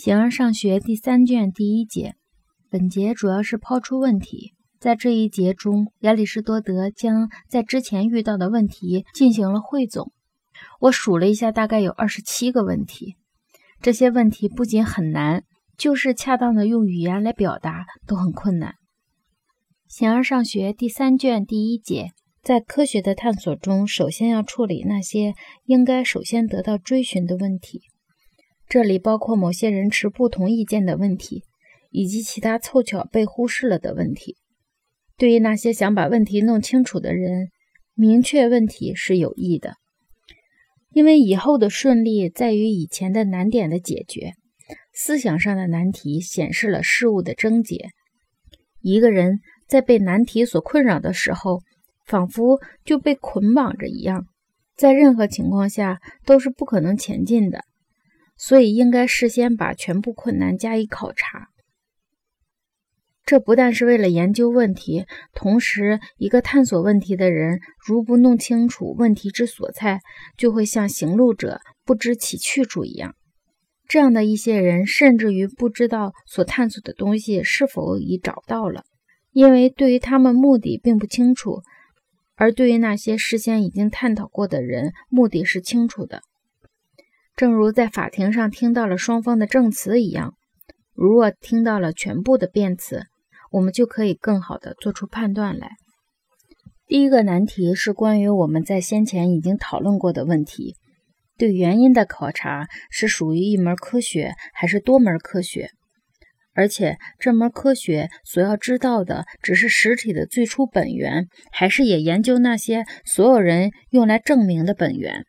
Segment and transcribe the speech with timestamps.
[0.00, 2.14] 形而上学第三卷第一节，
[2.70, 4.54] 本节主要是抛出问题。
[4.78, 10.10] 在这一节中，亚里士多德将在之前遇到的问题进行了汇总。
[10.80, 13.16] 我数了一下，大概有二十七个问题。
[13.82, 15.44] 这些问题不仅很难，
[15.76, 18.76] 就是恰当的用语言来表达都很困难。
[19.86, 22.12] 形而上学第三卷第一节，
[22.42, 25.34] 在科学的探索中，首先要处理那些
[25.66, 27.82] 应该首先得到追寻的问题。
[28.70, 31.42] 这里包括某些人持不同意见的问题，
[31.90, 34.36] 以及其他凑巧被忽视了的问题。
[35.16, 37.48] 对于那些想把问题弄清楚的人，
[37.94, 39.74] 明确问题是有益的，
[40.92, 44.34] 因为以后的顺利在于以前的难点的解决。
[44.94, 47.88] 思想上的难题显示了事物的症结。
[48.80, 51.58] 一个人在被难题所困扰的时候，
[52.06, 54.26] 仿佛就被捆绑着一样，
[54.76, 57.64] 在任何情况下都是不可能前进的。
[58.42, 61.48] 所以，应该事先把全部困难加以考察。
[63.22, 70.00] 这不但是为了研究问题，同时，一个探索问题的人，如不弄清楚问题之所在，
[70.38, 73.14] 就会像行路者不知其去处一样。
[73.86, 78.84] 这样的一些人，甚至于不知道所探索的东西是否已找到了，
[79.32, 81.60] 因为对于他们目的并不清楚；
[82.36, 86.22] 而对于那些事先已经探讨过的人，目的是清楚的。
[87.40, 90.34] 正如在法庭上听到了双方的证词一样，
[90.92, 93.04] 如若听到了全部的辩词，
[93.50, 95.70] 我们就可以更好的做出判断来。
[96.86, 100.76] 第一个难题是关于我们在先前已经讨论过的问题：
[101.38, 105.70] 对原因的考察是属于一门科学还是多门科学？
[106.52, 115.24] 而且这门科学所要知道的只是实体的最初本源，还是也研究那些所有人用来证明的本源？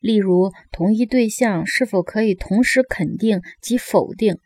[0.00, 4.38] 例如，同一对象是否可以同时肯定及否定，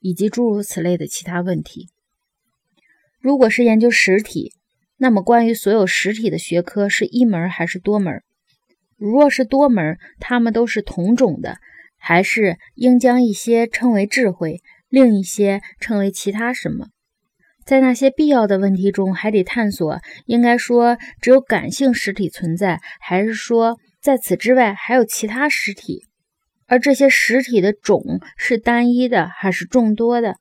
[0.00, 1.88] 以及诸如此类的其他问题。
[3.18, 4.52] 如果是研究实体，
[4.98, 8.22] 那么关于所有实体的学科是一门还是多门？
[8.96, 11.56] 如若是多门，它们都是同种的，
[11.96, 16.88] 还是应将一些称为智慧，另一些称为其他什么？
[17.64, 23.78] 在那些必要的问题中，还得探索：应该说只有感性实体存在，还是说？
[24.08, 26.06] 在此之外，还有其他实体，
[26.66, 28.02] 而这些实体的种
[28.38, 30.36] 是单一的还是众多的？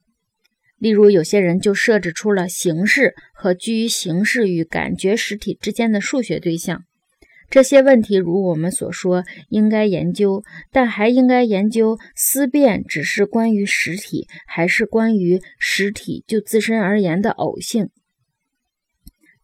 [0.78, 6.86] 例如，有些人就设置出了形式和居于形式与感觉实体之间的数学对象。
[7.50, 17.90] 这些问题，如我们所说，应该研究，但还应该研究思辨只是关于实体，还是关于实体就自身而言的偶性？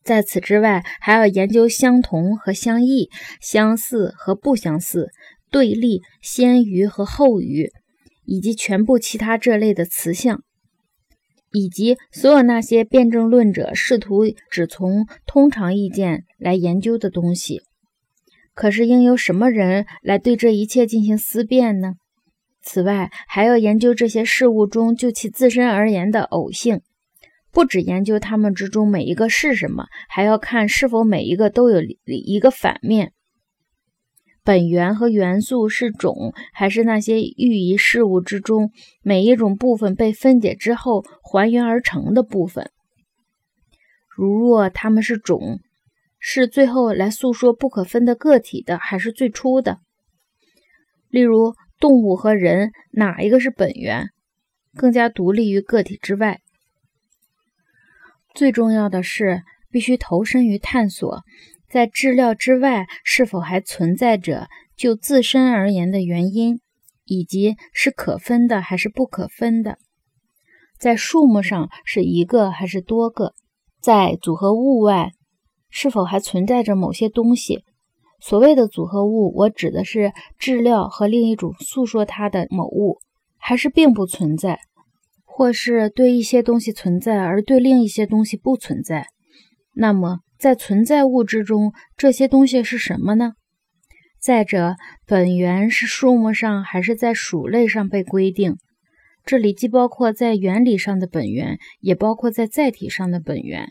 [0.03, 3.09] 在此之外，还要研究相同和相异、
[3.39, 5.09] 相似和不相似、
[5.49, 7.71] 对立、先于和后于，
[8.25, 10.41] 以及全部其他这类的词项，
[11.53, 17.61] 以及所有那些辩证论者试图只从通常意见来研究的东西。
[18.53, 21.93] 可是，应由什么人来对这一切进行思辨呢？
[22.61, 26.81] 此外，还要研究这些事物中就其自身而言的偶性。
[27.53, 33.13] 不只研究它们之中每一个是什么，还要看是否每一个都有一个反面。
[34.43, 38.71] 本源和元素是种，还是那些寓意事物之中
[39.01, 42.71] 每一种部分被分解之后还原而成的部分？
[44.09, 45.59] 如若它们是种，
[46.19, 49.79] 是最后来诉说不可分的个体的，还是最初的？
[51.09, 54.09] 例如，动物和人，哪一个是本源，
[54.75, 56.41] 更加独立于个体之外？
[58.33, 61.21] 最重要的是，必须投身于探索，
[61.69, 66.59] 在质料之外是否还存在着就自身而言的原因，
[67.05, 69.77] 以及是可分的还是不可分的。
[70.79, 73.33] 在数目上是一个还是多个？
[73.79, 75.11] 在组合物外
[75.69, 77.63] 是否还存在着某些东西？
[78.19, 82.97] 所谓的组合物，我指的是质料和另一种诉说它的某物，
[83.37, 84.59] 还是并不存在？
[85.35, 89.07] 或是对一些东西存在，而对另一些东西不存在。
[89.73, 93.33] 那么，在存在物之中，这些东西是什么呢？
[94.21, 94.75] 再者，
[95.07, 98.57] 本源是数目上还是在属类上被规定？
[99.25, 103.69] 这里既包括在原理上的本源，也包括在载体上的本源。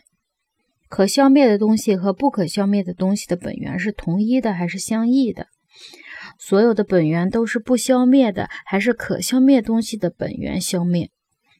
[0.89, 5.47] 可消灭的东西和不可消灭的东西的本源是同一的还是相异的？
[6.37, 11.09] 所有的本源都是不消灭的，还是可消灭东西的本源消灭？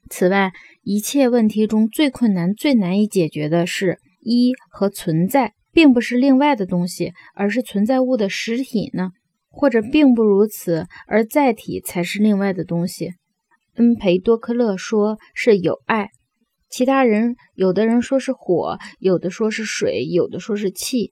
[0.09, 0.51] 此外，
[0.83, 9.11] 一切问题中最困难、最难以解决的是一和存在，并不是另外的东西，而是存在物的实体呢？
[9.49, 13.13] 或者并不如此，而载体才是另外的东西？
[13.75, 16.09] 恩培多克勒说是有爱，
[16.69, 21.11] 其他人有的人说是火，有的说是水，有的说是气。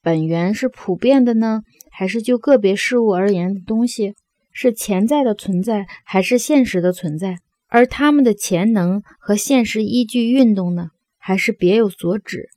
[0.00, 4.14] 本源是普遍的呢，还是就个别事物而言的东西？
[4.52, 7.38] 是潜在的存在，还是现实的存在？
[7.74, 12.50] 而他们的潜能和现实依据运动呢，还是别有所指？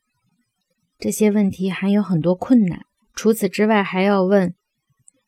[1.00, 2.82] 这些问题还有很多困难。
[3.14, 4.54] 除此之外，还要问：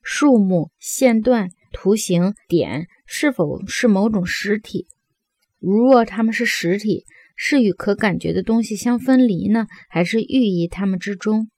[0.03, 4.87] 树木、线段、图形、点是否是某种实体？
[5.57, 7.05] 如若它们是实体，
[7.37, 11.49] 是与可感觉的东西相分离呢，还是寓意它们之中？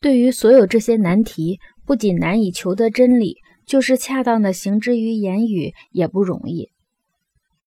[0.00, 3.36] 对于所有这些难题，不仅难以求得真理，
[3.66, 6.70] 就是恰当的行之于言语也不容易。